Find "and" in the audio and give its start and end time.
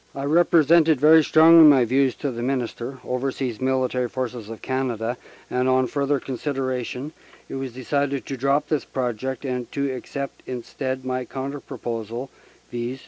5.47-5.69, 9.45-9.71